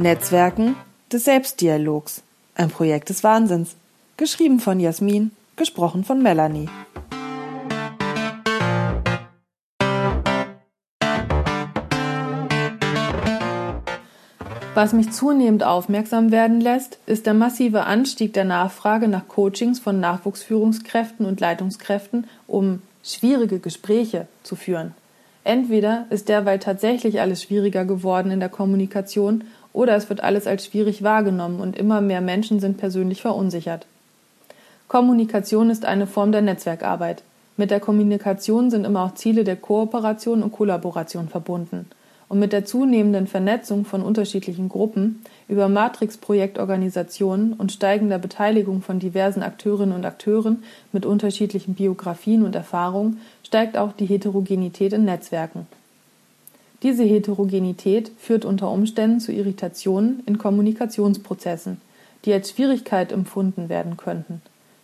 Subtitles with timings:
[0.00, 0.76] Netzwerken
[1.12, 2.22] des Selbstdialogs.
[2.54, 3.76] Ein Projekt des Wahnsinns.
[4.16, 6.68] Geschrieben von Jasmin, gesprochen von Melanie.
[14.74, 20.00] Was mich zunehmend aufmerksam werden lässt, ist der massive Anstieg der Nachfrage nach Coachings von
[20.00, 24.94] Nachwuchsführungskräften und Leitungskräften, um schwierige Gespräche zu führen.
[25.44, 30.64] Entweder ist derweil tatsächlich alles schwieriger geworden in der Kommunikation oder es wird alles als
[30.64, 33.86] schwierig wahrgenommen und immer mehr Menschen sind persönlich verunsichert.
[34.88, 37.22] Kommunikation ist eine Form der Netzwerkarbeit.
[37.56, 41.86] Mit der Kommunikation sind immer auch Ziele der Kooperation und Kollaboration verbunden.
[42.28, 49.42] Und mit der zunehmenden Vernetzung von unterschiedlichen Gruppen über Matrix-Projektorganisationen und steigender Beteiligung von diversen
[49.42, 55.66] Akteurinnen und Akteuren mit unterschiedlichen Biografien und Erfahrungen steigt auch die Heterogenität in Netzwerken.
[56.82, 61.80] Diese Heterogenität führt unter Umständen zu Irritationen in Kommunikationsprozessen,
[62.24, 64.40] die als Schwierigkeit empfunden werden könnten.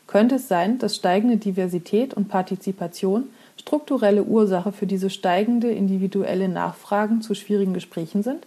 [0.06, 3.24] Könnte es sein, dass steigende Diversität und Partizipation
[3.56, 8.46] strukturelle Ursache für diese steigende individuelle Nachfragen zu schwierigen Gesprächen sind?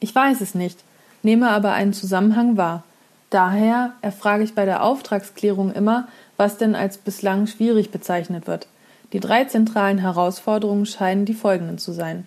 [0.00, 0.78] Ich weiß es nicht,
[1.22, 2.84] nehme aber einen Zusammenhang wahr.
[3.30, 8.68] Daher erfrage ich bei der Auftragsklärung immer, was denn als bislang schwierig bezeichnet wird.
[9.12, 12.26] Die drei zentralen Herausforderungen scheinen die folgenden zu sein.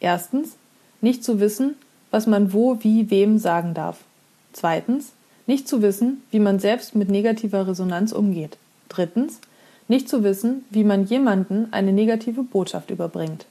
[0.00, 0.56] Erstens,
[1.00, 1.76] nicht zu wissen,
[2.10, 3.98] was man wo, wie, wem sagen darf.
[4.52, 5.12] Zweitens,
[5.46, 8.56] nicht zu wissen, wie man selbst mit negativer Resonanz umgeht.
[8.88, 9.40] Drittens,
[9.88, 13.46] nicht zu wissen, wie man jemanden eine negative Botschaft überbringt.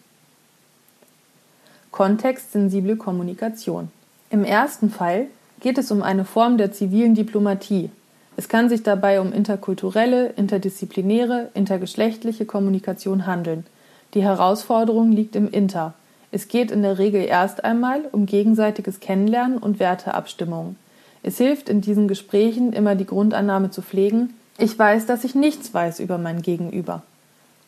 [1.91, 3.89] Kontextsensible Kommunikation.
[4.29, 5.27] Im ersten Fall
[5.61, 7.89] geht es um eine Form der zivilen Diplomatie,
[8.38, 13.66] es kann sich dabei um interkulturelle, interdisziplinäre, intergeschlechtliche Kommunikation handeln.
[14.13, 15.94] Die Herausforderung liegt im Inter.
[16.35, 20.75] Es geht in der Regel erst einmal um gegenseitiges Kennenlernen und Werteabstimmungen.
[21.23, 25.74] Es hilft in diesen Gesprächen immer die Grundannahme zu pflegen, ich weiß, dass ich nichts
[25.74, 27.03] weiß über mein Gegenüber.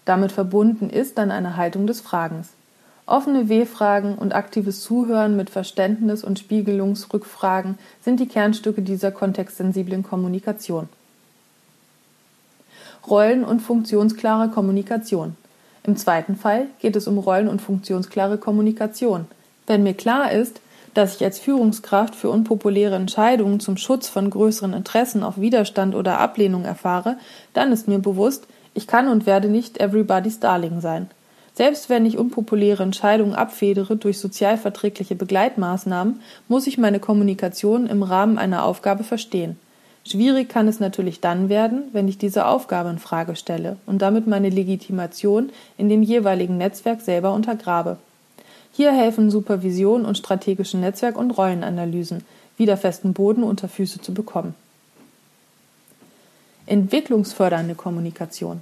[0.03, 2.49] Damit verbunden ist dann eine Haltung des Fragens.
[3.05, 10.89] Offene W-Fragen und aktives Zuhören mit Verständnis und Spiegelungsrückfragen sind die Kernstücke dieser kontextsensiblen Kommunikation.
[13.07, 15.37] Rollen- und funktionsklare Kommunikation.
[15.87, 19.25] Im zweiten Fall geht es um Rollen- und funktionsklare Kommunikation.
[19.67, 20.59] Wenn mir klar ist,
[20.93, 26.19] dass ich als Führungskraft für unpopuläre Entscheidungen zum Schutz von größeren Interessen auf Widerstand oder
[26.19, 27.15] Ablehnung erfahre,
[27.53, 31.09] dann ist mir bewusst, ich kann und werde nicht everybody's Darling sein.
[31.53, 38.37] Selbst wenn ich unpopuläre Entscheidungen abfedere durch sozialverträgliche Begleitmaßnahmen, muss ich meine Kommunikation im Rahmen
[38.37, 39.57] einer Aufgabe verstehen.
[40.07, 44.25] Schwierig kann es natürlich dann werden, wenn ich diese Aufgabe in Frage stelle und damit
[44.25, 47.97] meine Legitimation in dem jeweiligen Netzwerk selber untergrabe.
[48.71, 52.23] Hier helfen Supervision und strategische Netzwerk- und Rollenanalysen,
[52.55, 54.55] wieder festen Boden unter Füße zu bekommen.
[56.67, 58.61] Entwicklungsfördernde Kommunikation.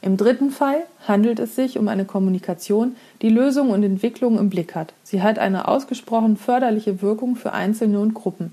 [0.00, 4.74] Im dritten Fall handelt es sich um eine Kommunikation, die Lösung und Entwicklung im Blick
[4.74, 4.94] hat.
[5.04, 8.52] Sie hat eine ausgesprochen förderliche Wirkung für Einzelne und Gruppen.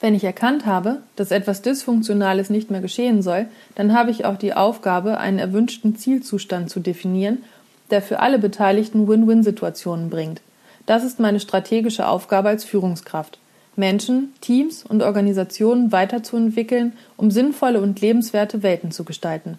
[0.00, 4.38] Wenn ich erkannt habe, dass etwas Dysfunktionales nicht mehr geschehen soll, dann habe ich auch
[4.38, 7.44] die Aufgabe, einen erwünschten Zielzustand zu definieren,
[7.90, 10.40] der für alle Beteiligten Win-Win-Situationen bringt.
[10.86, 13.38] Das ist meine strategische Aufgabe als Führungskraft.
[13.76, 19.58] Menschen, Teams und Organisationen weiterzuentwickeln, um sinnvolle und lebenswerte Welten zu gestalten.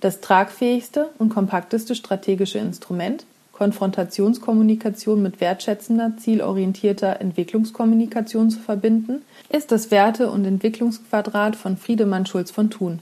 [0.00, 3.26] Das tragfähigste und kompakteste strategische Instrument,
[3.60, 12.50] Konfrontationskommunikation mit wertschätzender, zielorientierter Entwicklungskommunikation zu verbinden, ist das Werte- und Entwicklungsquadrat von Friedemann Schulz
[12.50, 13.00] von Thun.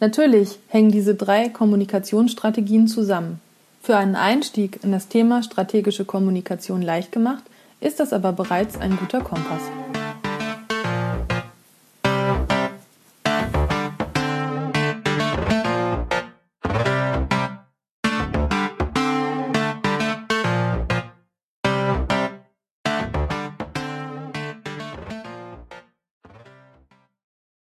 [0.00, 3.40] Natürlich hängen diese drei Kommunikationsstrategien zusammen.
[3.80, 7.44] Für einen Einstieg in das Thema strategische Kommunikation leicht gemacht,
[7.80, 9.62] ist das aber bereits ein guter Kompass.